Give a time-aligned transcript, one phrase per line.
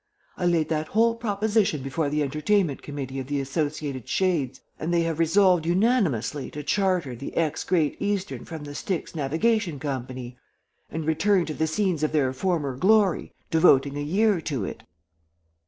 [0.35, 5.01] I laid that whole proposition before the Entertainment Committee of the Associated Shades, and they
[5.01, 10.39] have resolved unanimously to charter the Ex Great Eastern from the Styx Navigation Company,
[10.89, 14.81] and return to the scenes of their former glory, devoting a year to it."